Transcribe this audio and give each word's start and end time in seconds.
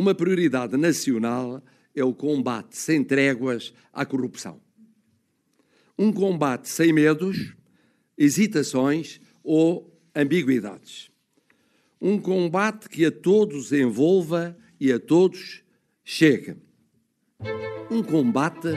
Uma 0.00 0.14
prioridade 0.14 0.78
nacional 0.78 1.62
é 1.94 2.02
o 2.02 2.14
combate 2.14 2.74
sem 2.74 3.04
tréguas 3.04 3.74
à 3.92 4.06
corrupção. 4.06 4.58
Um 5.98 6.10
combate 6.10 6.70
sem 6.70 6.90
medos, 6.90 7.54
hesitações 8.16 9.20
ou 9.44 9.94
ambiguidades. 10.16 11.10
Um 12.00 12.18
combate 12.18 12.88
que 12.88 13.04
a 13.04 13.12
todos 13.12 13.74
envolva 13.74 14.56
e 14.80 14.90
a 14.90 14.98
todos 14.98 15.62
chegue. 16.02 16.56
Um 17.90 18.02
combate 18.02 18.68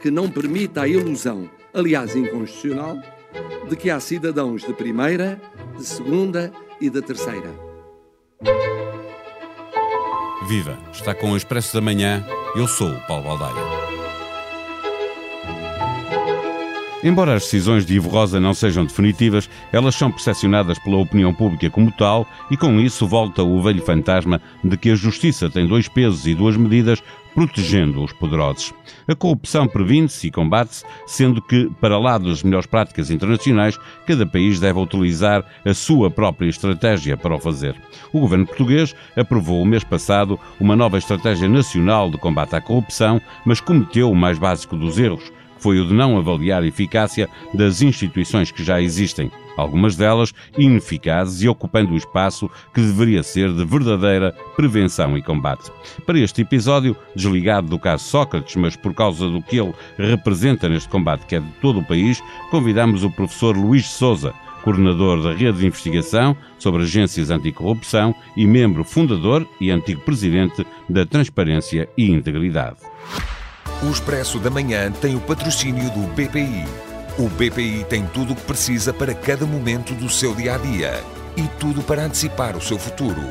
que 0.00 0.10
não 0.10 0.30
permita 0.30 0.80
a 0.80 0.88
ilusão, 0.88 1.50
aliás 1.74 2.16
inconstitucional, 2.16 2.96
de 3.68 3.76
que 3.76 3.90
há 3.90 4.00
cidadãos 4.00 4.62
de 4.62 4.72
primeira, 4.72 5.38
de 5.76 5.84
segunda 5.84 6.50
e 6.80 6.88
de 6.88 7.02
terceira. 7.02 7.54
Viva! 10.42 10.78
Está 10.92 11.14
com 11.14 11.32
o 11.32 11.36
Expresso 11.36 11.74
da 11.74 11.80
Manhã. 11.82 12.24
Eu 12.56 12.66
sou 12.66 12.88
o 12.88 13.00
Paulo 13.06 13.24
Baldaia. 13.24 13.90
Embora 17.02 17.34
as 17.34 17.44
decisões 17.44 17.86
de 17.86 17.94
Ivo 17.94 18.08
Rosa 18.10 18.40
não 18.40 18.52
sejam 18.52 18.84
definitivas, 18.84 19.48
elas 19.72 19.94
são 19.94 20.10
percepcionadas 20.10 20.78
pela 20.78 20.98
opinião 20.98 21.32
pública 21.32 21.70
como 21.70 21.90
tal 21.92 22.26
e 22.50 22.56
com 22.56 22.78
isso 22.78 23.06
volta 23.06 23.42
o 23.42 23.62
velho 23.62 23.82
fantasma 23.82 24.40
de 24.62 24.76
que 24.76 24.90
a 24.90 24.94
justiça 24.94 25.48
tem 25.48 25.66
dois 25.66 25.88
pesos 25.88 26.26
e 26.26 26.34
duas 26.34 26.56
medidas 26.56 27.02
protegendo 27.34 28.02
os 28.02 28.12
poderosos. 28.12 28.72
A 29.06 29.14
corrupção 29.14 29.66
previne-se 29.66 30.28
e 30.28 30.30
combate-se, 30.30 30.84
sendo 31.06 31.40
que, 31.42 31.70
para 31.80 31.98
lá 31.98 32.18
das 32.18 32.42
melhores 32.42 32.66
práticas 32.66 33.10
internacionais, 33.10 33.78
cada 34.06 34.26
país 34.26 34.60
deve 34.60 34.78
utilizar 34.78 35.44
a 35.64 35.74
sua 35.74 36.10
própria 36.10 36.48
estratégia 36.48 37.16
para 37.16 37.34
o 37.34 37.40
fazer. 37.40 37.74
O 38.12 38.20
governo 38.20 38.46
português 38.46 38.94
aprovou 39.16 39.62
o 39.62 39.66
mês 39.66 39.84
passado 39.84 40.38
uma 40.58 40.76
nova 40.76 40.98
estratégia 40.98 41.48
nacional 41.48 42.10
de 42.10 42.18
combate 42.18 42.54
à 42.54 42.60
corrupção, 42.60 43.20
mas 43.44 43.60
cometeu 43.60 44.10
o 44.10 44.16
mais 44.16 44.38
básico 44.38 44.76
dos 44.76 44.98
erros 44.98 45.32
foi 45.60 45.78
o 45.78 45.86
de 45.86 45.94
não 45.94 46.18
avaliar 46.18 46.62
a 46.62 46.66
eficácia 46.66 47.28
das 47.54 47.82
instituições 47.82 48.50
que 48.50 48.64
já 48.64 48.80
existem, 48.80 49.30
algumas 49.56 49.96
delas 49.96 50.32
ineficazes 50.58 51.42
e 51.42 51.48
ocupando 51.48 51.92
o 51.92 51.96
espaço 51.96 52.50
que 52.74 52.80
deveria 52.80 53.22
ser 53.22 53.52
de 53.52 53.64
verdadeira 53.64 54.34
prevenção 54.56 55.16
e 55.16 55.22
combate. 55.22 55.70
Para 56.06 56.18
este 56.18 56.42
episódio, 56.42 56.96
desligado 57.14 57.68
do 57.68 57.78
caso 57.78 58.04
Sócrates, 58.04 58.56
mas 58.56 58.76
por 58.76 58.94
causa 58.94 59.28
do 59.28 59.42
que 59.42 59.58
ele 59.58 59.74
representa 59.98 60.68
neste 60.68 60.88
combate 60.88 61.26
que 61.26 61.36
é 61.36 61.40
de 61.40 61.50
todo 61.60 61.80
o 61.80 61.84
país, 61.84 62.22
convidamos 62.50 63.04
o 63.04 63.10
professor 63.10 63.56
Luís 63.56 63.86
Souza, 63.86 64.32
coordenador 64.62 65.22
da 65.22 65.32
Rede 65.32 65.58
de 65.58 65.66
Investigação 65.66 66.36
sobre 66.58 66.82
Agências 66.82 67.30
Anticorrupção 67.30 68.14
e 68.36 68.46
membro 68.46 68.84
fundador 68.84 69.46
e 69.60 69.70
antigo 69.70 70.02
presidente 70.02 70.66
da 70.88 71.06
Transparência 71.06 71.88
e 71.96 72.10
Integridade. 72.10 72.78
O 73.82 73.90
Expresso 73.90 74.38
da 74.38 74.50
Manhã 74.50 74.92
tem 74.92 75.16
o 75.16 75.20
patrocínio 75.22 75.90
do 75.90 76.06
BPI. 76.08 76.66
O 77.18 77.30
BPI 77.30 77.86
tem 77.88 78.06
tudo 78.06 78.34
o 78.34 78.36
que 78.36 78.42
precisa 78.42 78.92
para 78.92 79.14
cada 79.14 79.46
momento 79.46 79.94
do 79.94 80.08
seu 80.10 80.34
dia 80.34 80.56
a 80.56 80.58
dia 80.58 81.02
e 81.34 81.48
tudo 81.58 81.82
para 81.82 82.02
antecipar 82.02 82.54
o 82.56 82.60
seu 82.60 82.78
futuro. 82.78 83.22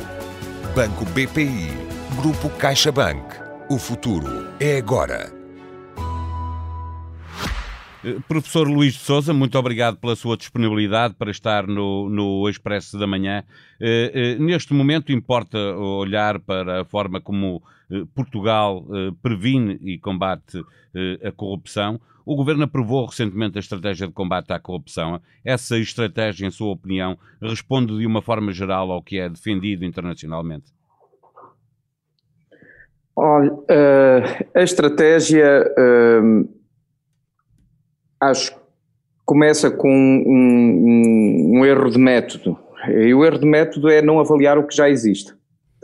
Banco 0.76 1.06
BPI. 1.06 1.72
Grupo 2.16 2.50
CaixaBank. 2.50 3.22
O 3.70 3.78
futuro 3.78 4.50
é 4.60 4.78
agora. 4.78 5.39
Professor 8.30 8.66
Luís 8.66 8.94
de 8.94 9.00
Souza, 9.00 9.34
muito 9.34 9.60
obrigado 9.60 9.98
pela 9.98 10.16
sua 10.16 10.38
disponibilidade 10.38 11.16
para 11.16 11.32
estar 11.32 11.68
no, 11.68 12.10
no 12.10 12.48
Expresso 12.48 12.98
da 12.98 13.06
Manhã. 13.06 13.44
Eh, 13.80 14.12
eh, 14.14 14.36
neste 14.40 14.74
momento, 14.74 15.12
importa 15.12 15.58
olhar 15.76 16.40
para 16.40 16.82
a 16.82 16.86
forma 16.86 17.20
como 17.20 17.62
eh, 17.92 18.04
Portugal 18.16 18.86
previne 19.22 19.78
e 19.82 19.98
combate 19.98 20.64
a 21.24 21.32
corrupção. 21.34 22.00
O 22.26 22.36
Governo 22.36 22.64
aprovou 22.64 23.06
recentemente 23.06 23.58
a 23.58 23.60
estratégia 23.60 24.08
de 24.08 24.14
combate 24.14 24.54
à 24.54 24.60
corrupção. 24.60 25.20
Essa 25.44 25.78
estratégia, 25.78 26.48
em 26.48 26.52
sua 26.52 26.72
opinião, 26.72 27.18
responde 27.42 27.98
de 27.98 28.06
uma 28.06 28.22
forma 28.22 28.54
geral 28.54 28.92
ao 28.92 29.04
que 29.04 29.20
é 29.20 29.28
defendido 29.28 29.84
internacionalmente? 29.84 30.72
Olha, 33.16 33.52
a 34.56 34.62
estratégia 34.62 35.66
acho 38.22 38.54
que 38.54 38.60
começa 39.26 39.70
com 39.70 39.90
um, 39.90 40.24
um, 40.28 41.60
um 41.60 41.66
erro 41.66 41.90
de 41.90 41.98
método. 41.98 42.58
E 42.88 43.14
o 43.14 43.26
erro 43.26 43.40
de 43.40 43.46
método 43.46 43.90
é 43.90 44.02
não 44.02 44.20
avaliar 44.20 44.58
o 44.58 44.66
que 44.66 44.76
já 44.76 44.90
existe 44.90 45.34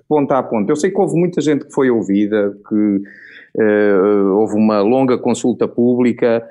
ponta 0.08 0.38
a 0.38 0.44
ponta. 0.44 0.72
Eu 0.72 0.76
sei 0.76 0.92
que 0.92 1.00
houve 1.00 1.18
muita 1.18 1.42
gente 1.42 1.66
que 1.66 1.74
foi 1.74 1.90
ouvida, 1.90 2.56
que 2.68 2.76
uh, 2.76 4.38
houve 4.38 4.56
uma 4.56 4.82
longa 4.82 5.18
consulta 5.18 5.68
pública, 5.68 6.48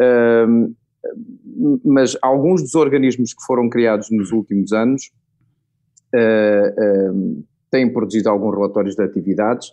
uh, 0.00 0.74
mas 1.84 2.16
alguns 2.22 2.62
dos 2.62 2.74
organismos 2.74 3.32
que 3.34 3.44
foram 3.44 3.68
criados 3.68 4.10
nos 4.10 4.32
últimos 4.32 4.72
anos 4.72 5.12
uh, 6.14 7.44
têm 7.70 7.92
produzido 7.92 8.28
alguns 8.28 8.54
relatórios 8.54 8.96
de 8.96 9.02
atividades 9.02 9.72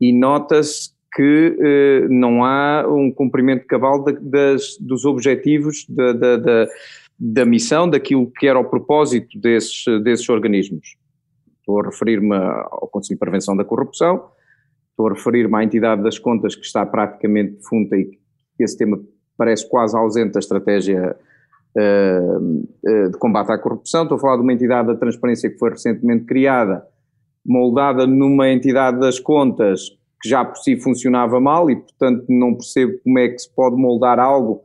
e 0.00 0.12
nota-se 0.12 0.90
que 1.16 2.06
não 2.10 2.44
há 2.44 2.86
um 2.86 3.10
cumprimento 3.10 3.66
cabal 3.66 4.04
de, 4.04 4.12
das, 4.20 4.76
dos 4.78 5.06
objetivos 5.06 5.86
da, 5.88 6.12
da, 6.12 6.36
da, 6.36 6.66
da 7.18 7.44
missão, 7.46 7.88
daquilo 7.88 8.30
que 8.30 8.46
era 8.46 8.58
o 8.58 8.64
propósito 8.64 9.40
desses, 9.40 9.84
desses 10.04 10.28
organismos. 10.28 10.94
Estou 11.58 11.80
a 11.80 11.86
referir-me 11.86 12.36
ao 12.36 12.86
Conselho 12.88 13.16
de 13.16 13.20
Prevenção 13.20 13.56
da 13.56 13.64
Corrupção, 13.64 14.26
estou 14.90 15.08
a 15.08 15.14
referir-me 15.14 15.56
à 15.56 15.64
entidade 15.64 16.02
das 16.02 16.18
contas 16.18 16.54
que 16.54 16.66
está 16.66 16.84
praticamente 16.84 17.54
defunta 17.54 17.96
e 17.96 18.04
que 18.04 18.62
esse 18.62 18.76
tema 18.76 19.00
parece 19.38 19.68
quase 19.68 19.96
ausente 19.96 20.32
da 20.32 20.38
estratégia 20.38 21.16
uh, 21.76 22.38
uh, 22.38 23.10
de 23.10 23.18
combate 23.18 23.52
à 23.52 23.58
corrupção. 23.58 24.02
Estou 24.02 24.16
a 24.16 24.20
falar 24.20 24.36
de 24.36 24.42
uma 24.42 24.52
entidade 24.52 24.88
da 24.88 24.94
transparência 24.94 25.50
que 25.50 25.58
foi 25.58 25.70
recentemente 25.70 26.24
criada, 26.24 26.86
moldada 27.44 28.06
numa 28.06 28.48
entidade 28.50 29.00
das 29.00 29.18
contas 29.18 29.96
que 30.22 30.28
já 30.28 30.44
por 30.44 30.56
si 30.56 30.76
funcionava 30.76 31.40
mal 31.40 31.70
e, 31.70 31.76
portanto, 31.76 32.24
não 32.28 32.54
percebo 32.54 32.98
como 33.04 33.18
é 33.18 33.28
que 33.28 33.38
se 33.38 33.54
pode 33.54 33.76
moldar 33.76 34.18
algo 34.18 34.62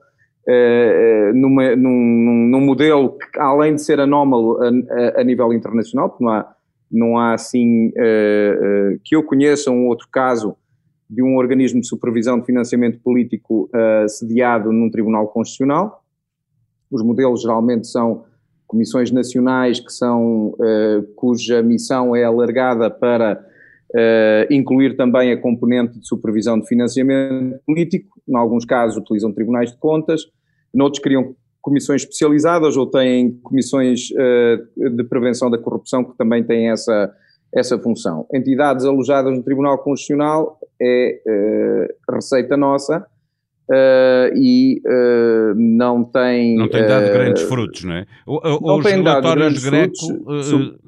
uh, 0.47 1.33
numa, 1.33 1.75
num, 1.75 2.47
num, 2.49 2.61
modelo 2.61 3.17
que, 3.17 3.39
além 3.39 3.75
de 3.75 3.81
ser 3.81 3.99
anómalo 3.99 4.59
a, 4.61 4.69
a, 5.17 5.21
a 5.21 5.23
nível 5.23 5.53
internacional, 5.53 6.09
porque 6.09 6.23
não 6.23 6.31
há 6.31 6.55
não 6.93 7.17
há 7.17 7.33
assim, 7.33 7.87
uh, 7.87 7.91
uh, 7.91 8.99
que 9.01 9.15
eu 9.15 9.23
conheça 9.23 9.71
um 9.71 9.87
outro 9.87 10.09
caso 10.11 10.57
de 11.09 11.23
um 11.23 11.37
organismo 11.37 11.79
de 11.79 11.87
supervisão 11.87 12.37
de 12.39 12.45
financiamento 12.45 12.99
político 12.99 13.69
sediado 14.07 14.71
num 14.71 14.89
tribunal 14.89 15.27
constitucional. 15.27 16.05
Os 16.89 17.03
modelos 17.03 17.41
geralmente 17.41 17.85
são 17.87 18.23
comissões 18.65 19.11
nacionais 19.11 19.81
que 19.81 19.91
são, 19.91 20.55
cuja 21.17 21.61
missão 21.61 22.15
é 22.15 22.23
alargada 22.23 22.89
para 22.89 23.45
incluir 24.49 24.95
também 24.95 25.31
a 25.31 25.37
componente 25.41 25.99
de 25.99 26.07
supervisão 26.07 26.59
de 26.59 26.67
financiamento 26.67 27.59
político. 27.65 28.21
Em 28.27 28.35
alguns 28.35 28.65
casos 28.65 28.97
utilizam 28.97 29.33
tribunais 29.33 29.71
de 29.71 29.77
contas, 29.77 30.21
noutros 30.73 31.01
criam 31.01 31.35
comissões 31.61 32.01
especializadas 32.01 32.75
ou 32.75 32.87
têm 32.87 33.39
comissões 33.43 34.09
uh, 34.11 34.89
de 34.95 35.03
prevenção 35.03 35.49
da 35.49 35.57
corrupção 35.57 36.03
que 36.03 36.17
também 36.17 36.43
têm 36.43 36.71
essa, 36.71 37.13
essa 37.53 37.77
função. 37.77 38.25
Entidades 38.33 38.83
alojadas 38.83 39.35
no 39.35 39.43
Tribunal 39.43 39.77
Constitucional 39.77 40.57
é 40.81 41.21
uh, 41.27 42.13
receita 42.13 42.57
nossa 42.57 43.05
uh, 43.69 44.35
e 44.35 44.81
não 45.55 46.03
tem... 46.03 46.57
Não 46.57 46.67
tem 46.67 46.87
dado 46.87 47.13
grandes 47.13 47.43
frutos, 47.43 47.83
não 47.83 47.93
é? 47.93 48.05
não 48.25 48.77
Os 48.77 48.83
tem 48.83 49.03
dado 49.03 49.35
grandes 49.35 49.63
Greco, 49.63 49.93
frutos, 49.97 50.79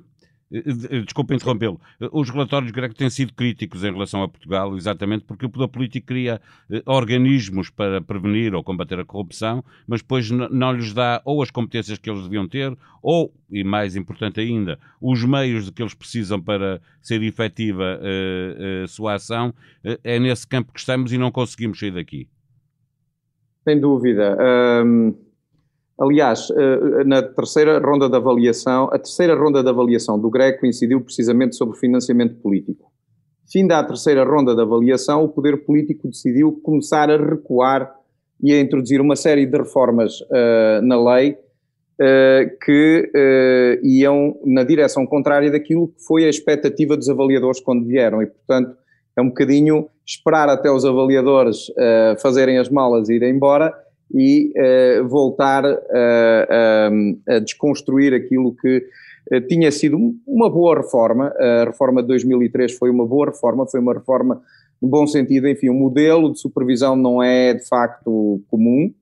eh, 0.54 1.34
interrompê-lo, 1.34 1.82
eh, 2.00 2.08
os 2.12 2.30
relatórios 2.30 2.72
gregos 2.72 2.96
têm 2.96 3.10
sido 3.10 3.34
críticos 3.34 3.84
em 3.84 3.92
relação 3.92 4.22
a 4.22 4.30
Portugal, 4.30 4.76
exatamente 4.78 5.26
porque 5.26 5.48
o 5.48 5.50
poder 5.50 5.68
político 5.68 6.06
cria 6.06 6.40
eh, 6.70 6.84
organismos 6.86 7.72
para 7.72 8.00
prevenir 8.00 8.54
ou 8.54 8.64
combater 8.64 9.00
a 9.00 9.06
corrupção, 9.06 9.64
mas 9.88 10.02
depois 10.02 10.30
não 10.30 10.72
lhes 10.72 10.94
dá 10.94 11.22
ou 11.26 11.42
as 11.42 11.50
competências 11.50 11.98
que 11.98 12.08
eles 12.08 12.22
deviam 12.24 12.48
ter, 12.48 12.78
ou, 13.02 13.34
e 13.50 13.64
mais 13.64 13.96
importante 13.96 14.40
ainda, 14.40 14.78
os 15.02 15.26
meios 15.26 15.66
de 15.66 15.72
que 15.72 15.82
eles 15.82 15.96
precisam 15.96 16.40
para 16.40 16.80
ser 17.02 17.22
efetiva 17.24 18.00
a 18.84 18.88
sua 18.88 19.16
ação. 19.16 19.54
É 20.04 20.18
nesse 20.20 20.48
campo 20.48 20.72
que 20.72 20.80
estamos 20.80 21.12
e 21.12 21.18
não 21.18 21.30
conseguimos 21.30 21.80
sair 21.80 21.92
daqui. 21.92 22.30
Sem 23.66 23.80
dúvida. 23.80 24.38
Um 24.86 25.14
Aliás, 26.00 26.50
eh, 26.50 27.04
na 27.06 27.22
terceira 27.22 27.80
ronda 27.80 28.10
de 28.10 28.16
avaliação, 28.16 28.86
a 28.86 28.98
terceira 28.98 29.36
ronda 29.36 29.62
de 29.62 29.70
avaliação 29.70 30.20
do 30.20 30.30
Greco 30.30 30.66
incidiu 30.66 31.02
precisamente 31.02 31.56
sobre 31.56 31.78
financiamento 31.78 32.36
político. 32.42 32.92
Finda 33.52 33.78
a 33.78 33.84
terceira 33.84 34.24
ronda 34.24 34.56
de 34.56 34.62
avaliação, 34.62 35.24
o 35.24 35.30
poder 35.30 35.64
político 35.66 36.08
decidiu 36.08 36.60
começar 36.64 37.12
a 37.12 37.18
recuar 37.18 37.94
e 38.42 38.52
a 38.52 38.60
introduzir 38.60 39.00
uma 39.00 39.16
série 39.16 39.46
de 39.46 39.58
reformas 39.58 40.20
uh, 40.22 40.82
na 40.82 41.14
lei 41.14 41.38
que 42.66 43.12
iam 43.84 44.36
na 44.44 44.64
direção 44.64 45.06
contrária 45.06 45.50
daquilo 45.50 45.90
que 45.90 46.04
foi 46.06 46.26
a 46.26 46.30
expectativa 46.30 46.98
dos 46.98 47.08
avaliadores 47.08 47.62
quando 47.62 47.86
vieram 47.86 48.22
e, 48.22 48.26
portanto, 48.26 48.76
é 49.18 49.22
um 49.22 49.28
bocadinho 49.28 49.88
esperar 50.06 50.50
até 50.50 50.72
os 50.72 50.84
avaliadores 50.86 51.70
uh, 51.70 52.20
fazerem 52.20 52.58
as 52.58 52.68
malas 52.70 53.10
e 53.10 53.14
irem 53.14 53.36
embora 53.36 53.74
e 54.14 54.54
uh, 54.56 55.08
voltar 55.08 55.66
uh, 55.66 57.20
a 57.28 57.40
desconstruir 57.40 58.14
aquilo 58.14 58.56
que 58.56 58.86
tinha 59.48 59.72
sido 59.72 59.98
uma 60.28 60.50
boa 60.50 60.76
reforma. 60.76 61.34
A 61.40 61.64
reforma 61.64 62.02
de 62.02 62.10
2003 62.10 62.74
foi 62.74 62.90
uma 62.90 63.08
boa 63.08 63.28
reforma, 63.28 63.66
foi 63.66 63.80
uma 63.80 63.94
reforma 63.94 64.42
no 64.82 64.90
bom 64.90 65.08
sentido, 65.08 65.48
enfim, 65.48 65.70
o 65.70 65.74
modelo 65.74 66.34
de 66.34 66.40
supervisão 66.42 66.94
não 66.96 67.24
é 67.24 67.54
de 67.54 67.66
facto 67.66 68.42
comum, 68.52 68.94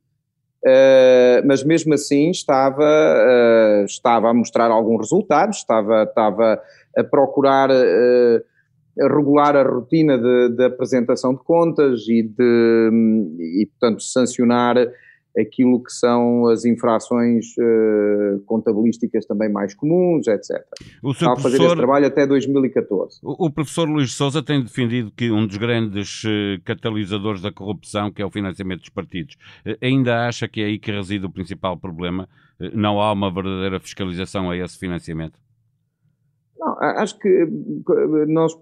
mas 1.44 1.64
mesmo 1.64 1.96
assim 1.96 2.30
estava, 2.30 2.86
estava 3.84 4.30
a 4.30 4.34
mostrar 4.34 4.70
alguns 4.70 5.00
resultados, 5.00 5.58
estava, 5.58 6.04
estava 6.04 6.62
a 6.96 7.04
procurar 7.04 7.72
regular 8.98 9.56
a 9.56 9.64
rotina 9.64 10.18
de, 10.18 10.64
apresentação 10.64 11.34
de 11.34 11.44
contas 11.44 12.08
e, 12.08 12.24
de, 12.24 12.90
e, 13.62 13.66
portanto, 13.68 14.02
sancionar 14.02 14.76
aquilo 15.38 15.82
que 15.82 15.92
são 15.92 16.48
as 16.48 16.66
infrações 16.66 17.46
uh, 17.58 18.42
contabilísticas 18.46 19.26
também 19.26 19.50
mais 19.50 19.74
comuns, 19.74 20.28
etc. 20.28 20.62
O 21.02 21.14
seu 21.14 21.30
Está 21.30 21.40
a 21.40 21.42
fazer 21.42 21.64
esse 21.64 21.76
trabalho 21.76 22.06
até 22.06 22.28
2014. 22.28 23.20
O, 23.24 23.46
o 23.46 23.50
professor 23.50 23.88
Luís 23.88 24.14
Souza 24.14 24.44
tem 24.44 24.62
defendido 24.62 25.10
que 25.16 25.32
um 25.32 25.48
dos 25.48 25.56
grandes 25.56 26.24
uh, 26.26 26.62
catalisadores 26.66 27.42
da 27.42 27.52
corrupção, 27.52 28.12
que 28.12 28.22
é 28.22 28.26
o 28.26 28.30
financiamento 28.30 28.82
dos 28.82 28.90
partidos, 28.90 29.36
uh, 29.66 29.78
ainda 29.82 30.28
acha 30.28 30.50
que 30.50 30.62
é 30.62 30.66
aí 30.66 30.78
que 30.78 30.92
reside 30.92 31.26
o 31.26 31.32
principal 31.32 31.78
problema? 31.78 32.28
não 32.76 33.02
há 33.02 33.12
uma 33.12 33.34
verdadeira 33.34 33.80
fiscalização 33.80 34.52
a 34.52 34.56
esse 34.56 34.78
financiamento? 34.78 35.40
Não, 36.60 36.78
acho 36.80 37.18
que 37.18 37.48
nós 38.28 38.54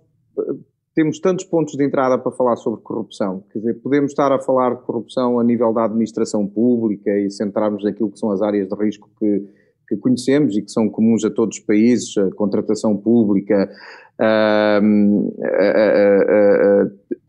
temos 0.96 1.20
tantos 1.20 1.46
pontos 1.46 1.76
de 1.76 1.86
entrada 1.86 2.18
para 2.18 2.32
falar 2.32 2.56
sobre 2.58 2.82
corrupção. 2.82 3.44
Quer 3.52 3.60
dizer, 3.60 3.74
podemos 3.76 4.12
estar 4.12 4.32
a 4.32 4.40
falar 4.40 4.76
de 4.76 4.82
corrupção 4.82 5.40
a 5.40 5.44
nível 5.44 5.72
da 5.74 5.86
administração 5.86 6.46
pública 6.46 7.10
e 7.18 7.32
centrarmos 7.32 7.84
naquilo 7.84 8.12
que 8.12 8.20
são 8.20 8.32
as 8.32 8.42
áreas 8.42 8.68
de 8.68 8.76
risco 8.76 9.10
que, 9.18 9.46
que 9.88 9.98
conhecemos 9.98 10.58
e 10.58 10.62
que 10.62 10.72
são 10.72 10.90
comuns 10.90 11.24
a 11.24 11.30
todos 11.30 11.58
os 11.58 11.64
países, 11.64 12.18
a 12.18 12.30
contratação 12.36 12.98
pública, 12.98 13.70
a, 14.20 14.82
a, 14.82 15.70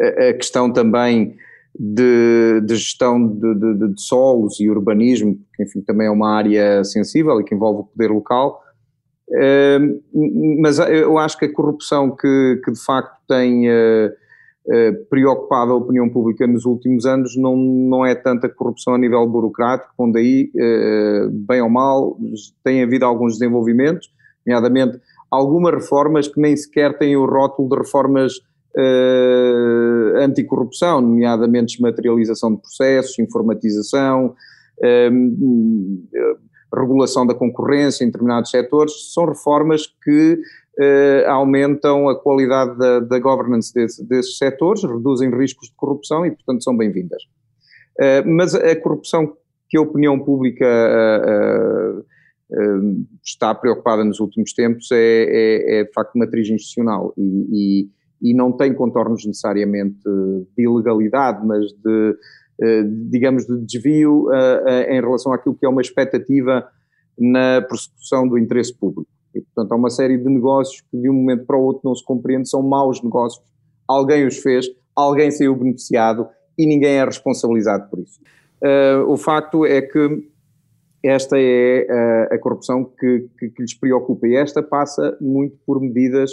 a, 0.01 0.29
a 0.31 0.35
questão 0.35 0.73
também 0.73 1.37
de, 1.79 2.61
de 2.63 2.75
gestão 2.75 3.25
de, 3.25 3.55
de, 3.55 3.89
de, 3.95 4.03
solos 4.03 4.59
e 4.59 4.69
urbanismo, 4.69 5.39
que 5.55 5.63
enfim 5.63 5.81
também 5.81 6.09
é 6.09 6.11
uma 6.11 6.35
área 6.35 6.83
sensível 6.83 7.41
e 7.41 7.45
que 7.45 7.55
envolve 7.55 7.83
o 7.83 7.85
poder 7.85 8.11
local 8.11 8.61
mas 10.59 10.79
eu 10.79 11.17
acho 11.19 11.39
que 11.39 11.45
a 11.45 11.53
corrupção 11.53 12.11
que, 12.11 12.61
que 12.65 12.73
de 12.73 12.85
facto 12.85 13.17
tem 13.29 13.69
uh, 13.71 14.09
uh, 14.67 15.05
preocupado 15.09 15.73
a 15.73 15.77
opinião 15.77 16.09
pública 16.09 16.47
nos 16.47 16.65
últimos 16.65 17.07
anos 17.07 17.37
não, 17.37 17.57
não 17.57 18.05
é 18.05 18.15
tanta 18.15 18.49
corrupção 18.49 18.95
a 18.95 18.99
nível 18.99 19.25
burocrático, 19.29 19.93
onde 19.97 20.19
aí, 20.19 20.51
uh, 20.55 21.31
bem 21.31 21.63
ou 21.63 21.71
mal, 21.71 22.19
tem 22.65 22.83
havido 22.83 23.05
alguns 23.05 23.35
desenvolvimentos, 23.35 24.13
nomeadamente 24.45 24.99
algumas 25.31 25.75
reformas 25.75 26.27
que 26.27 26.41
nem 26.41 26.57
sequer 26.57 26.99
têm 26.99 27.17
o 27.17 27.25
rótulo 27.25 27.69
de 27.69 27.77
reformas 27.77 28.33
anticorrupção, 30.23 31.01
nomeadamente 31.01 31.75
desmaterialização 31.75 32.55
de 32.55 32.61
processos, 32.61 33.19
informatização, 33.19 34.37
regulação 36.75 37.27
da 37.27 37.35
concorrência 37.35 38.05
em 38.05 38.09
determinados 38.09 38.51
setores, 38.51 39.13
são 39.13 39.27
reformas 39.27 39.87
que 40.03 40.41
eh, 40.79 41.25
aumentam 41.27 42.09
a 42.09 42.19
qualidade 42.19 42.79
da, 42.79 43.01
da 43.01 43.19
governance 43.19 43.73
desse, 43.75 44.07
desses 44.07 44.39
setores, 44.39 44.83
reduzem 44.83 45.31
riscos 45.31 45.69
de 45.69 45.75
corrupção 45.77 46.25
e, 46.25 46.31
portanto, 46.31 46.63
são 46.63 46.77
bem-vindas. 46.77 47.23
Eh, 47.99 48.23
mas 48.25 48.55
a 48.55 48.77
corrupção 48.77 49.37
que 49.69 49.77
a 49.77 49.81
opinião 49.81 50.19
pública 50.19 50.67
eh, 52.53 53.01
está 53.25 53.55
preocupada 53.55 54.05
nos 54.05 54.19
últimos 54.19 54.53
tempos 54.53 54.91
é, 54.91 54.97
é, 54.97 55.81
é 55.81 55.85
de 55.85 55.93
facto 55.93 56.19
matriz 56.19 56.49
institucional 56.49 57.15
e, 57.17 57.89
e, 58.23 58.31
e, 58.31 58.35
não 58.35 58.53
tem 58.53 58.75
contornos 58.75 59.25
necessariamente 59.25 60.03
de 60.57 60.65
ilegalidade, 60.65 61.47
mas 61.47 61.67
de 61.73 62.11
eh, 62.11 62.15
digamos, 63.11 63.47
de 63.47 63.59
desvio 63.65 64.31
eh, 64.33 64.65
eh, 64.67 64.97
em 64.97 65.01
relação 65.01 65.33
àquilo 65.33 65.55
que 65.55 65.65
é 65.65 65.69
uma 65.69 65.81
expectativa 65.81 66.69
na 67.19 67.63
persecução 67.63 68.29
do 68.29 68.39
interesse 68.39 68.75
público. 68.75 69.11
E, 69.35 69.41
portanto, 69.41 69.73
há 69.73 69.77
uma 69.77 69.91
série 69.91 70.19
de 70.19 70.29
negócios 70.29 70.83
que 70.83 70.99
de 70.99 71.09
um 71.09 71.15
momento 71.15 71.47
para 71.47 71.57
o 71.57 71.63
outro 71.63 71.83
não 71.85 71.95
se 71.95 72.05
compreende, 72.05 72.49
são 72.49 72.63
maus 72.63 73.03
negócios, 73.03 73.43
alguém 73.89 74.27
os 74.27 74.39
fez, 74.39 74.67
alguém 74.95 75.31
saiu 75.31 75.55
beneficiado 75.57 76.29
e 76.59 76.67
ninguém 76.67 76.97
é 76.97 77.05
responsabilizado 77.05 77.89
por 77.89 78.01
isso. 78.01 78.21
O 79.09 79.17
facto 79.17 79.65
é 79.65 79.81
que 79.81 80.29
esta 81.03 81.39
é 81.39 81.87
uh, 81.89 82.35
a 82.35 82.39
corrupção 82.39 82.85
que, 82.85 83.27
que, 83.39 83.49
que, 83.49 83.63
lhes 83.63 83.73
preocupa 83.73 84.27
e 84.27 84.37
esta 84.37 84.63
passa 84.63 85.17
muito 85.19 85.57
por 85.65 85.81
medidas 85.81 86.33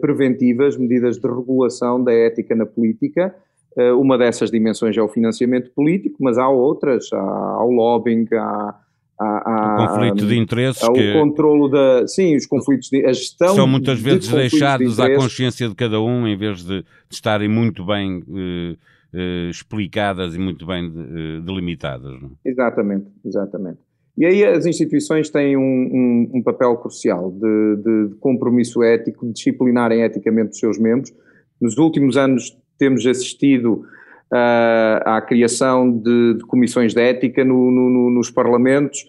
preventivas, 0.00 0.76
medidas 0.76 1.16
de 1.16 1.28
regulação 1.28 2.02
da 2.02 2.12
ética 2.12 2.56
na 2.56 2.66
política, 2.66 3.32
eh, 3.32 3.49
uma 3.96 4.18
dessas 4.18 4.50
dimensões 4.50 4.96
é 4.96 5.02
o 5.02 5.08
financiamento 5.08 5.70
político, 5.70 6.16
mas 6.20 6.36
há 6.38 6.48
outras, 6.48 7.08
há, 7.12 7.64
o 7.64 7.70
lobbying, 7.70 8.26
há, 8.32 8.74
há, 9.18 9.76
o 9.78 9.86
conflito 9.86 10.26
de 10.26 10.36
interesses, 10.36 10.82
há 10.82 10.90
o 10.90 11.12
controlo 11.12 11.68
da, 11.68 12.06
sim, 12.06 12.34
os 12.36 12.46
conflitos 12.46 12.88
de, 12.88 13.06
a 13.06 13.12
gestão 13.12 13.54
são 13.54 13.66
muitas 13.66 14.00
vezes 14.00 14.28
de 14.28 14.34
deixados 14.34 14.96
de 14.96 15.02
à 15.02 15.14
consciência 15.14 15.68
de 15.68 15.74
cada 15.74 16.00
um, 16.00 16.26
em 16.26 16.36
vez 16.36 16.64
de, 16.64 16.82
de 16.82 16.86
estarem 17.10 17.48
muito 17.48 17.84
bem 17.84 18.22
eh, 18.28 18.76
eh, 19.12 19.50
explicadas 19.50 20.34
e 20.34 20.38
muito 20.38 20.66
bem 20.66 20.86
eh, 20.86 21.40
delimitadas. 21.40 22.20
Não? 22.20 22.32
Exatamente, 22.44 23.06
exatamente. 23.24 23.78
E 24.16 24.26
aí 24.26 24.44
as 24.44 24.66
instituições 24.66 25.30
têm 25.30 25.56
um, 25.56 25.60
um, 25.60 26.30
um 26.34 26.42
papel 26.42 26.76
crucial 26.76 27.30
de, 27.30 27.76
de, 27.76 28.08
de 28.08 28.14
compromisso 28.16 28.82
ético, 28.82 29.26
de 29.26 29.32
disciplinarem 29.32 30.02
eticamente 30.02 30.50
os 30.50 30.58
seus 30.58 30.78
membros. 30.78 31.12
Nos 31.60 31.78
últimos 31.78 32.16
anos 32.16 32.56
temos 32.80 33.06
assistido 33.06 33.84
uh, 34.32 35.02
à 35.04 35.20
criação 35.20 35.90
de, 35.90 36.34
de, 36.38 36.44
comissões 36.46 36.94
de 36.94 37.02
ética 37.02 37.44
no, 37.44 37.70
no, 37.70 38.10
nos 38.10 38.30
parlamentos, 38.30 39.04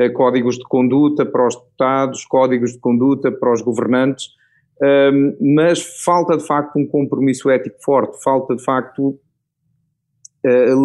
uh, 0.00 0.12
códigos 0.12 0.56
de 0.56 0.62
conduta 0.62 1.26
para 1.26 1.44
os 1.44 1.56
deputados, 1.56 2.24
códigos 2.24 2.72
de 2.72 2.78
conduta 2.78 3.32
para 3.32 3.52
os 3.52 3.60
governantes, 3.60 4.26
uh, 4.80 5.44
mas 5.56 5.82
falta 6.04 6.36
de 6.36 6.46
facto 6.46 6.78
um 6.78 6.86
compromisso 6.86 7.50
ético 7.50 7.76
forte, 7.84 8.22
falta 8.22 8.54
de 8.54 8.64
facto 8.64 9.18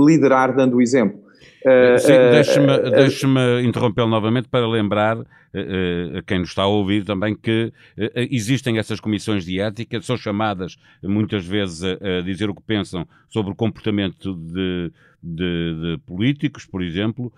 liderar 0.08 0.56
dando 0.56 0.78
o 0.78 0.82
exemplo. 0.82 1.22
Uh, 1.66 1.98
Sim, 2.00 2.14
uh, 2.14 2.32
deixe-me 2.32 2.74
uh, 2.74 2.92
deixe 2.92 3.28
interrompê-lo 3.64 4.08
novamente 4.08 4.48
para 4.48 4.68
lembrar 4.68 5.18
a 5.18 6.22
quem 6.26 6.40
nos 6.40 6.50
está 6.50 6.64
a 6.64 6.68
ouvir 6.68 7.04
também 7.04 7.36
que 7.36 7.74
existem 8.16 8.78
essas 8.78 9.02
comissões 9.02 9.44
de 9.44 9.60
ética, 9.60 10.02
são 10.02 10.16
chamadas 10.16 10.78
muitas 11.04 11.46
vezes 11.46 11.84
a, 11.84 12.20
a 12.20 12.22
dizer 12.22 12.50
o 12.50 12.56
que 12.56 12.62
pensam 12.62 13.06
sobre 13.28 13.52
o 13.52 13.56
comportamento 13.56 14.34
de, 14.34 14.90
de, 15.22 15.76
de 15.82 15.98
políticos, 16.06 16.66
por 16.66 16.82
exemplo, 16.82 17.34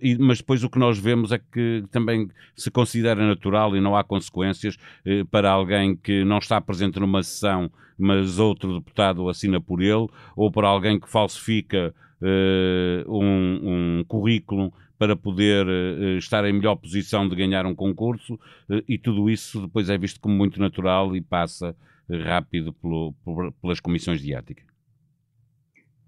e, 0.00 0.16
mas 0.18 0.38
depois 0.38 0.64
o 0.64 0.70
que 0.70 0.78
nós 0.78 0.98
vemos 0.98 1.30
é 1.30 1.38
que 1.38 1.84
também 1.90 2.30
se 2.56 2.70
considera 2.70 3.26
natural 3.26 3.76
e 3.76 3.82
não 3.82 3.94
há 3.94 4.02
consequências 4.02 4.78
para 5.30 5.50
alguém 5.50 5.94
que 5.94 6.24
não 6.24 6.38
está 6.38 6.58
presente 6.62 6.98
numa 6.98 7.22
sessão, 7.22 7.70
mas 7.98 8.38
outro 8.38 8.78
deputado 8.78 9.28
assina 9.28 9.60
por 9.60 9.82
ele, 9.82 10.06
ou 10.36 10.50
para 10.50 10.68
alguém 10.68 10.98
que 10.98 11.10
falsifica 11.10 11.92
uh, 11.92 12.07
um, 13.06 13.98
um 14.00 14.04
currículo 14.06 14.72
para 14.98 15.14
poder 15.14 15.66
uh, 15.66 16.18
estar 16.18 16.44
em 16.44 16.52
melhor 16.52 16.74
posição 16.76 17.28
de 17.28 17.36
ganhar 17.36 17.64
um 17.64 17.74
concurso 17.74 18.34
uh, 18.34 18.82
e 18.88 18.98
tudo 18.98 19.30
isso 19.30 19.62
depois 19.62 19.88
é 19.88 19.96
visto 19.96 20.20
como 20.20 20.34
muito 20.34 20.58
natural 20.60 21.14
e 21.14 21.20
passa 21.20 21.74
rápido 22.24 22.72
pelo, 22.72 23.14
pelas 23.60 23.80
comissões 23.80 24.20
de 24.20 24.32
ética. 24.34 24.62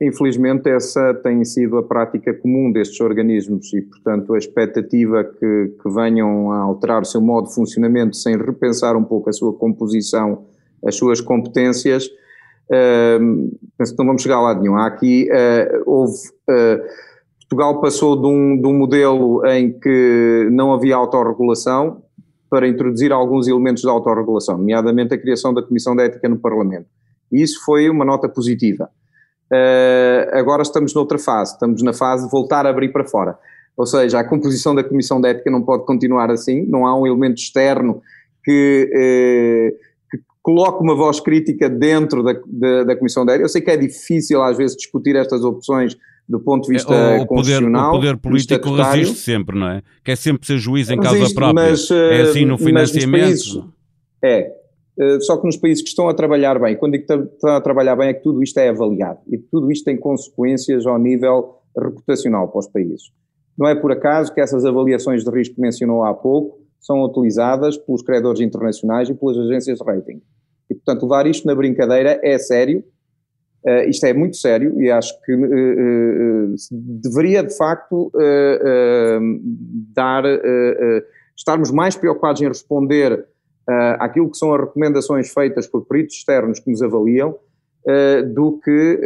Infelizmente, 0.02 0.67
essa 0.71 1.12
tem 1.23 1.45
sido 1.45 1.76
a 1.76 1.83
prática 1.83 2.33
comum 2.33 2.73
destes 2.73 2.99
organismos 3.02 3.71
e, 3.75 3.83
portanto, 3.83 4.33
a 4.33 4.38
expectativa 4.38 5.23
que, 5.23 5.75
que 5.83 5.90
venham 5.90 6.50
a 6.50 6.61
alterar 6.61 7.02
o 7.02 7.05
seu 7.05 7.21
modo 7.21 7.49
de 7.49 7.55
funcionamento 7.55 8.17
sem 8.17 8.35
repensar 8.35 8.97
um 8.97 9.05
pouco 9.05 9.29
a 9.29 9.33
sua 9.33 9.52
composição, 9.52 10.47
as 10.87 10.95
suas 10.95 11.21
competências, 11.21 12.09
Penso 13.77 13.93
que 13.93 13.99
não 13.99 14.07
vamos 14.07 14.23
chegar 14.23 14.37
a 14.37 14.43
lado 14.43 14.61
nenhum. 14.61 14.77
Há 14.77 14.87
aqui, 14.87 15.29
uh, 15.29 15.83
houve, 15.85 16.15
uh, 16.49 16.81
Portugal 17.41 17.81
passou 17.81 18.21
de 18.21 18.27
um, 18.29 18.61
de 18.61 18.67
um 18.67 18.79
modelo 18.79 19.45
em 19.47 19.73
que 19.73 20.49
não 20.53 20.73
havia 20.73 20.95
autorregulação 20.95 22.03
para 22.49 22.69
introduzir 22.69 23.12
alguns 23.12 23.49
elementos 23.49 23.83
de 23.83 23.89
autorregulação, 23.89 24.57
nomeadamente 24.57 25.15
a 25.15 25.19
criação 25.19 25.53
da 25.53 25.62
Comissão 25.62 25.97
de 25.97 26.05
Ética 26.05 26.29
no 26.29 26.39
Parlamento. 26.39 26.87
E 27.33 27.43
isso 27.43 27.65
foi 27.65 27.91
uma 27.91 28.05
nota 28.05 28.29
positiva. 28.29 28.89
Uh, 29.53 30.37
agora 30.37 30.62
estamos 30.62 30.95
noutra 30.95 31.19
fase, 31.19 31.55
estamos 31.55 31.83
na 31.83 31.93
fase 31.93 32.25
de 32.25 32.31
voltar 32.31 32.67
a 32.67 32.71
abrir 32.71 32.93
para 32.93 33.05
fora. 33.05 33.37
ou 33.77 33.87
seja, 33.87 34.21
a 34.21 34.25
composição 34.25 34.75
da 34.75 34.85
Comissão 34.85 35.21
de 35.21 35.29
Ética 35.29 35.50
não 35.50 35.62
pode 35.62 35.85
continuar 35.85 36.31
assim, 36.31 36.67
não 36.67 36.87
há 36.87 36.97
um 36.97 37.07
elemento 37.07 37.39
externo 37.39 38.00
que, 38.45 39.75
eh, 40.50 40.54
que 40.54 40.61
coloque 40.61 40.83
uma 40.83 40.95
voz 40.95 41.21
crítica 41.21 41.69
dentro 41.69 42.23
da, 42.23 42.35
da, 42.47 42.85
da 42.85 42.97
Comissão 42.97 43.25
de 43.25 43.33
Ética. 43.33 43.45
Eu 43.45 43.49
sei 43.49 43.62
que 43.62 43.71
é 43.71 43.76
difícil 43.76 44.42
às 44.42 44.57
vezes 44.57 44.76
discutir 44.76 45.16
estas 45.16 45.45
opções 45.45 45.97
do 46.28 46.38
ponto 46.38 46.66
de 46.66 46.75
vista 46.75 46.95
é, 46.95 47.21
o, 47.21 47.26
constitucional. 47.26 47.90
O 47.90 48.00
poder, 48.00 48.16
político 48.16 48.73
resiste 48.75 49.19
sempre, 49.19 49.59
não 49.59 49.69
é? 49.69 49.83
Quer 50.04 50.16
sempre 50.16 50.47
ser 50.47 50.59
juiz 50.59 50.88
em 50.88 50.97
resiste, 50.97 51.19
causa 51.19 51.35
própria. 51.35 51.71
Mas, 51.71 51.90
é 51.90 52.23
assim 52.23 52.45
no 52.45 52.57
financiamento. 52.57 53.25
Países, 53.25 53.64
é. 54.23 54.61
Eh, 54.99 55.21
só 55.21 55.37
que 55.37 55.47
nos 55.47 55.57
países 55.57 55.83
que 55.83 55.88
estão 55.88 56.09
a 56.09 56.14
trabalhar 56.14 56.59
bem, 56.61 56.76
quando 56.76 56.92
digo 56.92 57.07
que 57.07 57.14
estão 57.14 57.50
a 57.50 57.61
trabalhar 57.61 57.97
bem, 57.97 58.11
é 58.11 58.14
que 58.14 58.23
tudo 58.23 58.42
isto 58.42 58.59
é 58.59 58.69
avaliado 58.69 59.21
e 59.28 59.38
tudo 59.38 59.73
isto 59.73 59.85
tem 59.85 59.97
consequências 59.97 60.87
ao 60.87 60.99
nível 60.99 61.57
reputacional 61.76 62.49
para 62.49 62.59
os 62.59 62.69
países. 62.69 63.11
Não 63.59 63.66
é 63.66 63.75
por 63.75 63.92
acaso 63.92 64.33
que 64.33 64.40
essas 64.40 64.64
avaliações 64.64 65.25
de 65.25 65.30
risco 65.30 65.57
que 65.57 65.61
mencionou 65.61 66.04
há 66.04 66.14
pouco 66.14 66.61
são 66.80 67.02
utilizadas 67.02 67.76
pelos 67.76 68.02
credores 68.02 68.40
internacionais 68.40 69.09
e 69.09 69.14
pelas 69.14 69.37
agências 69.38 69.78
de 69.78 69.85
rating. 69.85 70.23
E, 70.71 70.75
portanto, 70.75 71.03
levar 71.03 71.27
isto 71.27 71.47
na 71.47 71.55
brincadeira 71.55 72.21
é 72.23 72.39
sério, 72.39 72.85
Uh, 73.67 73.91
isto 73.91 74.07
é 74.07 74.15
muito 74.15 74.37
sério 74.37 74.81
e 74.81 74.91
acho 74.91 75.12
que 75.21 75.35
uh, 75.35 75.45
uh, 75.45 76.55
deveria 76.73 77.43
de 77.43 77.55
facto 77.55 78.11
dar, 79.95 80.25
estarmos 81.37 81.71
mais 81.71 81.95
preocupados 81.95 82.41
em 82.41 82.49
responder 82.49 83.27
àquilo 83.99 84.31
que 84.31 84.39
são 84.39 84.55
as 84.55 84.61
recomendações 84.61 85.33
feitas 85.33 85.67
por 85.67 85.85
peritos 85.87 86.17
externos 86.17 86.59
que 86.59 86.71
nos 86.71 86.83
avaliam 86.83 87.37
do 88.35 88.59
que 88.65 88.99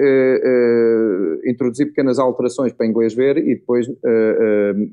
introduzir 1.47 1.87
pequenas 1.87 2.19
alterações 2.19 2.73
para 2.73 2.87
inglês 2.87 3.13
ver 3.13 3.37
e 3.39 3.57
depois 3.57 3.87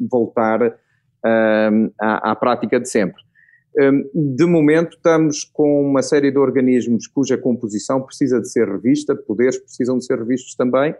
voltar 0.10 0.76
à, 1.24 2.32
à 2.32 2.36
prática 2.36 2.80
de 2.80 2.90
sempre. 2.90 3.22
Hum, 3.80 4.10
de 4.14 4.46
momento, 4.46 4.98
estamos 4.98 5.44
com 5.46 5.82
uma 5.82 6.02
série 6.02 6.32
de 6.32 6.38
organismos 6.38 7.08
cuja 7.08 7.38
composição 7.38 8.02
precisa 8.02 8.40
de 8.40 8.50
ser 8.50 8.68
revista, 8.68 9.16
poderes 9.16 9.58
precisam 9.58 9.98
de 9.98 10.06
ser 10.06 10.18
revistos 10.18 10.56
também. 10.56 10.94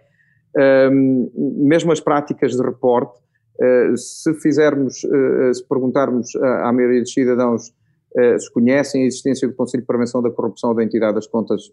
Hum, 0.92 1.30
mesmo 1.68 1.92
as 1.92 2.00
práticas 2.00 2.56
de 2.56 2.64
reporte, 2.64 3.20
eh, 3.62 3.94
se 3.96 4.34
fizermos, 4.36 5.04
eh, 5.04 5.54
se 5.54 5.68
perguntarmos 5.68 6.36
à 6.36 6.72
maioria 6.74 7.02
dos 7.02 7.14
cidadãos 7.14 7.72
eh, 8.18 8.38
se 8.40 8.52
conhecem 8.52 9.04
a 9.04 9.06
existência 9.06 9.48
do 9.48 9.54
Conselho 9.54 9.82
de 9.82 9.88
Prevenção 9.88 10.22
da 10.22 10.32
Corrupção 10.32 10.72
ou 10.72 10.76
da 10.76 10.84
Entidade 10.84 11.16
das 11.16 11.28
Contas, 11.28 11.72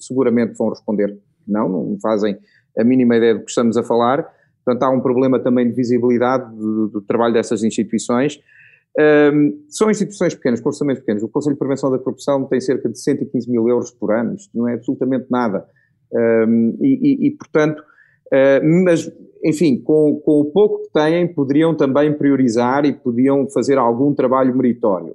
seguramente 0.00 0.54
vão 0.56 0.68
responder 0.68 1.16
não, 1.46 1.68
não 1.68 1.98
fazem 2.00 2.36
a 2.78 2.84
mínima 2.84 3.16
ideia 3.16 3.34
do 3.34 3.40
que 3.40 3.50
estamos 3.50 3.76
a 3.76 3.82
falar. 3.82 4.28
Portanto, 4.64 4.82
há 4.82 4.90
um 4.90 5.00
problema 5.00 5.40
também 5.40 5.66
de 5.66 5.74
visibilidade 5.74 6.54
do, 6.54 6.88
do 6.88 7.00
trabalho 7.00 7.32
dessas 7.32 7.64
instituições. 7.64 8.38
Um, 8.98 9.64
são 9.68 9.90
instituições 9.90 10.34
pequenas, 10.34 10.60
com 10.60 10.68
orçamentos 10.68 11.00
pequenos. 11.00 11.22
O 11.22 11.28
Conselho 11.28 11.54
de 11.54 11.58
Prevenção 11.58 11.90
da 11.90 11.98
Corrupção 11.98 12.44
tem 12.46 12.60
cerca 12.60 12.88
de 12.88 13.00
115 13.00 13.50
mil 13.50 13.68
euros 13.68 13.90
por 13.92 14.12
ano, 14.12 14.34
isto 14.34 14.50
não 14.56 14.68
é 14.68 14.74
absolutamente 14.74 15.26
nada. 15.30 15.66
Um, 16.12 16.76
e, 16.80 17.26
e, 17.26 17.28
e, 17.28 17.30
portanto, 17.32 17.80
uh, 17.80 18.84
mas, 18.84 19.10
enfim, 19.44 19.80
com, 19.80 20.20
com, 20.24 20.40
o 20.40 20.44
pouco 20.46 20.82
que 20.82 20.92
têm, 20.92 21.32
poderiam 21.32 21.76
também 21.76 22.12
priorizar 22.12 22.84
e 22.84 22.92
podiam 22.92 23.48
fazer 23.48 23.78
algum 23.78 24.14
trabalho 24.14 24.56
meritório. 24.56 25.14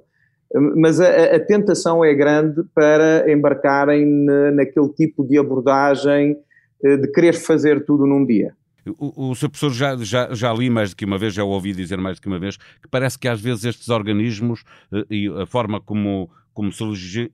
Mas 0.76 1.00
a, 1.00 1.34
a 1.34 1.40
tentação 1.40 2.04
é 2.04 2.14
grande 2.14 2.62
para 2.72 3.30
embarcarem 3.30 4.06
na, 4.06 4.52
naquele 4.52 4.88
tipo 4.90 5.26
de 5.26 5.36
abordagem 5.36 6.38
uh, 6.82 6.96
de 6.96 7.08
querer 7.12 7.34
fazer 7.34 7.84
tudo 7.84 8.06
num 8.06 8.24
dia. 8.24 8.54
O, 8.86 9.30
o 9.30 9.34
seu 9.34 9.48
professor 9.48 9.72
já, 9.72 9.96
já, 9.96 10.34
já 10.34 10.52
li 10.52 10.68
mais 10.68 10.90
do 10.90 10.96
que 10.96 11.04
uma 11.04 11.18
vez, 11.18 11.32
já 11.34 11.42
ouvi 11.42 11.72
dizer 11.72 11.96
mais 11.98 12.18
do 12.18 12.22
que 12.22 12.28
uma 12.28 12.38
vez, 12.38 12.56
que 12.56 12.88
parece 12.90 13.18
que 13.18 13.26
às 13.26 13.40
vezes 13.40 13.64
estes 13.64 13.88
organismos 13.88 14.62
eh, 14.92 15.06
e 15.10 15.28
a 15.28 15.46
forma 15.46 15.80
como, 15.80 16.30
como 16.52 16.70
se 16.70 16.84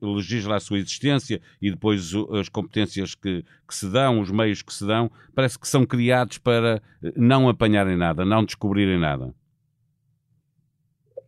legisla 0.01 0.55
a 0.55 0.59
sua 0.59 0.79
existência 0.79 1.41
e 1.61 1.69
depois 1.69 2.13
as 2.39 2.47
competências 2.47 3.15
que, 3.15 3.43
que, 3.67 3.75
se 3.75 3.89
dão, 3.89 4.19
os 4.21 4.31
meios 4.31 4.61
que 4.61 4.73
se 4.73 4.85
dão, 4.85 5.11
parece 5.35 5.59
que 5.59 5.67
são 5.67 5.85
criados 5.85 6.37
para 6.37 6.81
eh, 7.03 7.13
não 7.15 7.49
apanharem 7.49 7.97
nada, 7.97 8.23
não 8.23 8.45
descobrirem 8.45 8.99
nada. 8.99 9.33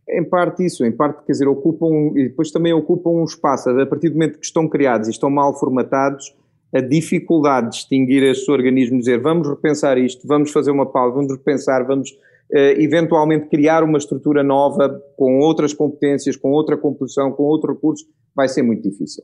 Em 0.08 0.22
parte 0.22 0.64
isso, 0.64 0.84
em 0.84 0.92
parte, 0.92 1.24
quer 1.24 1.32
dizer, 1.32 1.48
ocupam, 1.48 2.12
e 2.14 2.28
depois 2.28 2.50
também 2.50 2.72
ocupam 2.72 3.10
um 3.10 3.24
espaço, 3.24 3.70
a 3.70 3.86
partir 3.86 4.10
do 4.10 4.14
momento 4.14 4.38
que 4.38 4.44
estão 4.44 4.68
criados 4.68 5.08
e 5.08 5.10
estão 5.10 5.30
mal 5.30 5.58
formatados, 5.58 6.34
a 6.74 6.80
dificuldade 6.80 7.66
de 7.66 7.76
distinguir 7.76 8.22
estes 8.24 8.48
organismos, 8.48 9.04
dizer 9.04 9.20
vamos 9.20 9.48
repensar 9.48 9.96
isto, 9.96 10.26
vamos 10.26 10.50
fazer 10.50 10.72
uma 10.72 10.86
pausa, 10.86 11.14
vamos 11.14 11.32
repensar, 11.32 11.86
vamos 11.86 12.10
uh, 12.10 12.80
eventualmente 12.80 13.48
criar 13.48 13.84
uma 13.84 13.96
estrutura 13.96 14.42
nova 14.42 15.00
com 15.16 15.38
outras 15.38 15.72
competências, 15.72 16.36
com 16.36 16.50
outra 16.50 16.76
composição, 16.76 17.30
com 17.30 17.44
outros 17.44 17.76
recursos, 17.76 18.06
vai 18.34 18.48
ser 18.48 18.62
muito 18.62 18.82
difícil. 18.82 19.22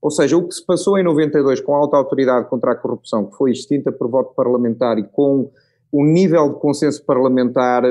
Ou 0.00 0.10
seja, 0.10 0.36
o 0.38 0.48
que 0.48 0.54
se 0.54 0.64
passou 0.64 0.98
em 0.98 1.02
92 1.02 1.60
com 1.60 1.74
a 1.74 1.78
alta 1.78 1.98
autoridade 1.98 2.48
contra 2.48 2.72
a 2.72 2.74
corrupção, 2.74 3.26
que 3.26 3.36
foi 3.36 3.50
extinta 3.50 3.92
por 3.92 4.08
voto 4.08 4.34
parlamentar 4.34 4.98
e 4.98 5.04
com 5.04 5.50
o 5.92 6.04
nível 6.04 6.54
de 6.54 6.60
consenso 6.60 7.04
parlamentar, 7.04 7.82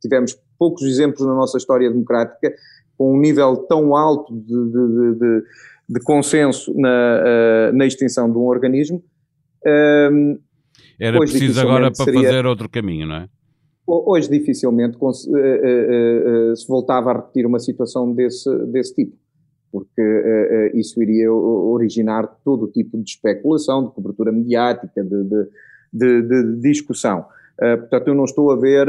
tivemos 0.00 0.36
poucos 0.58 0.82
exemplos 0.82 1.24
na 1.24 1.34
nossa 1.34 1.56
história 1.56 1.88
democrática, 1.88 2.52
com 2.98 3.14
um 3.14 3.20
nível 3.20 3.56
tão 3.68 3.94
alto 3.94 4.34
de, 4.34 4.44
de, 4.46 5.14
de, 5.14 5.44
de 5.92 6.00
consenso 6.00 6.72
na, 6.74 7.70
uh, 7.70 7.76
na 7.76 7.86
extinção 7.86 8.30
de 8.30 8.38
um 8.38 8.46
organismo. 8.46 9.02
Um, 10.10 10.38
Era 10.98 11.18
preciso 11.18 11.60
agora 11.60 11.92
para 11.92 12.04
seria, 12.04 12.22
fazer 12.22 12.46
outro 12.46 12.68
caminho, 12.68 13.06
não 13.06 13.16
é? 13.16 13.28
Hoje 13.86 14.30
dificilmente 14.30 14.96
se, 15.12 15.28
uh, 15.28 16.52
uh, 16.52 16.56
se 16.56 16.66
voltava 16.66 17.10
a 17.10 17.16
repetir 17.16 17.44
uma 17.46 17.58
situação 17.58 18.14
desse, 18.14 18.48
desse 18.66 18.94
tipo, 18.94 19.16
porque 19.70 20.02
isso 20.74 21.02
iria 21.02 21.32
originar 21.32 22.26
todo 22.44 22.64
o 22.64 22.68
tipo 22.70 22.98
de 22.98 23.10
especulação, 23.10 23.86
de 23.86 23.94
cobertura 23.94 24.30
mediática, 24.30 25.02
de, 25.02 25.24
de, 25.24 25.48
de, 25.92 26.22
de 26.22 26.60
discussão. 26.60 27.24
Portanto, 27.58 28.08
eu 28.08 28.14
não 28.14 28.24
estou 28.24 28.50
a 28.50 28.56
ver 28.56 28.86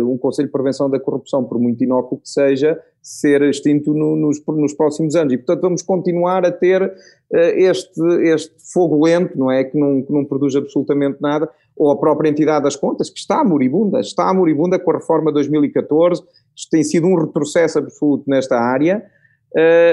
um 0.00 0.16
Conselho 0.16 0.48
de 0.48 0.52
Prevenção 0.52 0.88
da 0.88 0.98
Corrupção, 0.98 1.44
por 1.44 1.58
muito 1.58 1.84
inócuo 1.84 2.18
que 2.18 2.30
seja, 2.30 2.80
ser 3.06 3.42
extinto 3.42 3.94
no, 3.94 4.16
nos, 4.16 4.42
nos, 4.46 4.74
próximos 4.74 5.14
anos. 5.14 5.32
E, 5.32 5.36
portanto, 5.36 5.60
vamos 5.60 5.82
continuar 5.82 6.44
a 6.44 6.50
ter 6.50 6.82
uh, 6.82 7.36
este, 7.36 8.00
este 8.24 8.54
fogo 8.72 9.04
lento, 9.04 9.38
não 9.38 9.50
é? 9.50 9.64
Que 9.64 9.78
não, 9.78 10.02
que 10.02 10.12
não 10.12 10.24
produz 10.24 10.56
absolutamente 10.56 11.18
nada, 11.20 11.48
ou 11.76 11.90
a 11.90 11.96
própria 11.96 12.28
entidade 12.28 12.64
das 12.64 12.74
contas, 12.76 13.10
que 13.10 13.18
está 13.18 13.44
moribunda, 13.44 14.00
está 14.00 14.32
moribunda 14.32 14.78
com 14.78 14.90
a 14.90 14.94
reforma 14.94 15.30
de 15.30 15.34
2014, 15.34 16.22
isto 16.56 16.70
tem 16.70 16.82
sido 16.82 17.06
um 17.06 17.14
retrocesso 17.14 17.78
absoluto 17.78 18.24
nesta 18.26 18.56
área, 18.56 19.04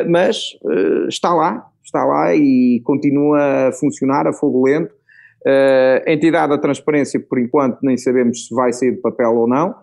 mas 0.09 0.57
está 1.09 1.33
lá, 1.33 1.67
está 1.83 2.05
lá 2.05 2.33
e 2.33 2.81
continua 2.85 3.67
a 3.67 3.71
funcionar 3.73 4.25
a 4.27 4.31
fogo 4.31 4.65
lento 4.65 4.95
Uh, 5.45 5.99
entidade 6.09 6.51
da 6.51 6.57
transparência, 6.57 7.19
por 7.19 7.37
enquanto, 7.37 7.79
nem 7.83 7.97
sabemos 7.97 8.47
se 8.47 8.55
vai 8.55 8.71
sair 8.71 8.91
de 8.91 9.01
papel 9.01 9.35
ou 9.35 9.47
não. 9.47 9.75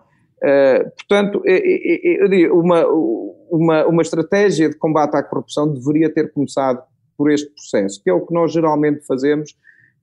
Uh, 0.43 0.89
portanto, 0.97 1.41
eu 1.45 2.27
diria, 2.27 2.53
uma, 2.53 2.85
uma, 3.49 3.85
uma 3.85 4.01
estratégia 4.01 4.69
de 4.69 4.75
combate 4.75 5.15
à 5.15 5.21
corrupção 5.21 5.71
deveria 5.71 6.11
ter 6.11 6.31
começado 6.33 6.81
por 7.17 7.31
este 7.31 7.49
processo, 7.51 8.01
que 8.03 8.09
é 8.09 8.13
o 8.13 8.25
que 8.25 8.33
nós 8.33 8.51
geralmente 8.51 9.05
fazemos 9.05 9.55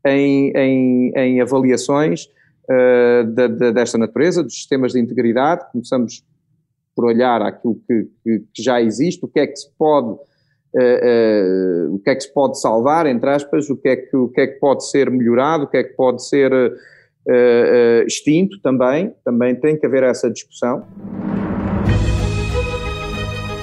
em, 0.07 0.53
em, 0.55 1.13
em 1.17 1.41
avaliações 1.41 2.27
uh, 2.71 3.25
de, 3.25 3.49
de, 3.49 3.73
desta 3.73 3.99
natureza, 3.99 4.43
dos 4.43 4.55
sistemas 4.55 4.93
de 4.93 5.01
integridade. 5.01 5.67
Começamos 5.73 6.25
por 6.95 7.07
olhar 7.07 7.43
aquilo 7.43 7.81
que, 7.87 8.09
que, 8.23 8.45
que 8.55 8.63
já 8.63 8.81
existe, 8.81 9.25
o 9.25 9.29
que 9.29 9.41
é 9.41 9.47
que 9.47 9.57
se 9.57 9.69
pode 9.77 10.19
uh, 10.75 11.95
o 11.95 11.99
que 11.99 12.11
é 12.11 12.15
que 12.15 12.23
se 12.23 12.33
pode 12.33 12.61
salvar, 12.61 13.07
entre 13.07 13.31
aspas, 13.31 13.69
o 13.71 13.77
que 13.77 13.89
é 13.89 13.97
que, 13.97 14.17
o 14.17 14.29
que, 14.29 14.41
é 14.41 14.47
que 14.47 14.59
pode 14.59 14.89
ser 14.89 15.11
melhorado, 15.11 15.65
o 15.65 15.67
que 15.67 15.79
é 15.79 15.85
que 15.85 15.95
pode 15.95 16.27
ser 16.27 16.53
extinto 18.07 18.61
também, 18.61 19.13
também 19.25 19.55
tem 19.55 19.79
que 19.79 19.87
haver 19.87 20.03
essa 20.03 20.31
discussão. 20.31 20.87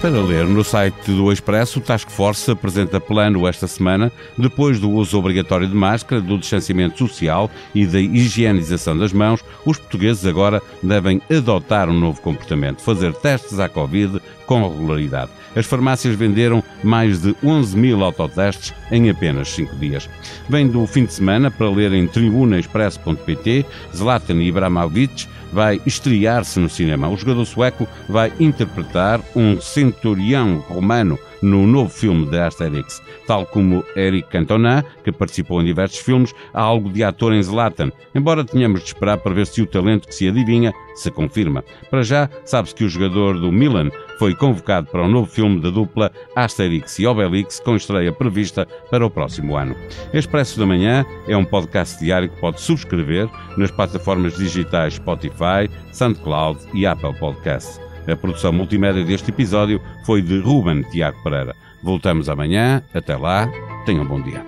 Para 0.06 0.22
ler 0.22 0.46
no 0.46 0.64
site 0.64 1.12
do 1.12 1.32
Expresso, 1.32 1.80
o 1.80 1.82
Task 1.82 2.12
Force 2.12 2.52
apresenta 2.52 3.02
plano 3.02 3.48
esta 3.48 3.66
semana, 3.66 4.12
depois 4.38 4.80
do 4.80 4.88
uso 4.92 5.18
obrigatório 5.18 5.68
de 5.68 5.74
máscara, 5.74 6.22
do 6.22 6.38
distanciamento 6.38 7.00
social 7.00 7.50
e 7.74 7.88
da 7.88 8.00
higienização 8.00 8.96
das 8.96 9.12
mãos, 9.12 9.44
os 9.66 9.80
portugueses 9.80 10.24
agora 10.24 10.62
devem 10.84 11.20
adotar 11.28 11.90
um 11.90 12.00
novo 12.00 12.22
comportamento, 12.22 12.84
fazer 12.84 13.14
testes 13.14 13.60
à 13.60 13.68
Covid 13.68 14.22
com 14.46 14.70
regularidade 14.70 15.32
as 15.56 15.66
farmácias 15.66 16.16
venderam 16.16 16.62
mais 16.84 17.22
de 17.22 17.36
11 17.44 17.78
mil 17.78 18.04
autotestes 18.04 18.74
em 18.92 19.10
apenas 19.10 19.50
5 19.52 19.76
dias. 19.78 20.10
Vem 20.50 20.68
do 20.68 20.86
fim 20.86 21.06
de 21.06 21.14
semana 21.14 21.50
para 21.50 21.70
ler 21.70 21.94
em 21.94 22.06
tribunaexpress.pt, 22.06 23.66
Zlatan 23.96 24.44
Ibrahimovic 24.44 25.28
vai 25.56 25.82
estrear-se 25.86 26.60
no 26.60 26.70
cinema. 26.70 27.08
O 27.08 27.16
jogador 27.16 27.46
sueco 27.46 27.88
vai 28.10 28.34
interpretar 28.42 29.22
um 29.34 29.62
centurião 29.62 30.58
romano 30.58 31.18
no 31.46 31.68
novo 31.68 31.90
filme 31.90 32.26
de 32.26 32.40
Asterix. 32.40 33.02
Tal 33.28 33.46
como 33.46 33.86
Eric 33.96 34.30
Cantona, 34.30 34.84
que 35.04 35.12
participou 35.12 35.62
em 35.62 35.66
diversos 35.66 36.00
filmes, 36.00 36.34
há 36.54 36.62
algo 36.62 36.90
de 36.90 37.04
ator 37.04 37.34
em 37.34 37.42
Zlatan, 37.42 37.92
embora 38.14 38.44
tenhamos 38.44 38.82
de 38.82 38.88
esperar 38.88 39.20
para 39.20 39.34
ver 39.34 39.46
se 39.46 39.62
o 39.62 39.68
talento 39.68 40.08
que 40.08 40.16
se 40.16 40.28
adivinha 40.28 40.74
se 40.96 41.12
confirma. 41.12 41.64
Para 41.90 42.04
já, 42.04 42.30
sabe-se 42.46 42.74
que 42.74 42.84
o 42.84 42.90
jogador 42.90 43.40
do 43.40 43.52
Milan 43.52 43.90
foi 44.18 44.34
convocado 44.34 44.88
para 44.88 45.04
o 45.04 45.06
um 45.06 45.10
novo 45.10 45.30
filme 45.30 45.62
da 45.62 45.70
dupla 45.70 46.12
Asterix 46.36 46.98
e 47.00 47.06
Obelix, 47.06 47.60
com 47.60 47.76
estreia 47.76 48.12
prevista 48.12 48.66
para 48.90 49.06
o 49.06 49.10
próximo 49.10 49.56
ano. 49.56 49.76
Expresso 50.14 50.58
da 50.58 50.66
Manhã 50.66 51.06
é 51.28 51.38
um 51.38 51.46
podcast 51.46 52.00
diário 52.00 52.30
que 52.30 52.40
pode 52.40 52.60
subscrever 52.62 53.30
nas 53.58 53.72
plataformas 53.72 54.36
digitais 54.38 54.96
Spotify, 54.96 55.70
SoundCloud 55.92 56.60
e 56.74 56.86
Apple 56.86 57.14
Podcasts. 57.20 57.85
A 58.08 58.16
produção 58.16 58.52
multimédia 58.54 59.04
deste 59.04 59.32
episódio 59.32 59.82
foi 60.06 60.22
de 60.22 60.40
Ruben 60.40 60.84
Tiago 60.84 61.22
Pereira. 61.24 61.56
Voltamos 61.82 62.30
amanhã. 62.30 62.84
Até 62.94 63.16
lá. 63.16 63.50
Tenham 63.86 64.04
um 64.04 64.08
bom 64.08 64.22
dia. 64.22 64.44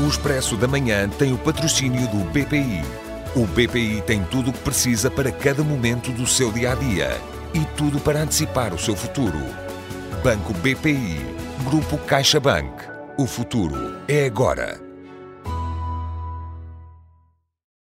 O 0.00 0.06
Expresso 0.06 0.56
da 0.56 0.68
Manhã 0.68 1.08
tem 1.08 1.32
o 1.32 1.38
patrocínio 1.38 2.06
do 2.08 2.24
BPI. 2.30 2.82
O 3.34 3.46
BPI 3.46 4.02
tem 4.06 4.22
tudo 4.24 4.50
o 4.50 4.52
que 4.52 4.60
precisa 4.60 5.10
para 5.10 5.30
cada 5.30 5.62
momento 5.62 6.12
do 6.12 6.26
seu 6.26 6.50
dia 6.52 6.72
a 6.72 6.74
dia 6.74 7.20
e 7.54 7.64
tudo 7.76 7.98
para 8.00 8.22
antecipar 8.22 8.72
o 8.72 8.78
seu 8.78 8.96
futuro. 8.96 9.38
Banco 10.22 10.52
BPI. 10.54 11.20
Grupo 11.64 11.98
CaixaBank. 11.98 12.70
O 13.16 13.26
futuro 13.26 13.96
é 14.06 14.26
agora. 14.26 14.87